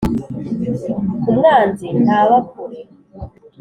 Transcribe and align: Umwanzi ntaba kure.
Umwanzi 1.29 1.87
ntaba 2.03 2.37
kure. 2.49 2.79